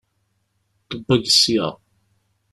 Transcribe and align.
Ṭebbeg 0.89 1.23
sya! 1.39 1.67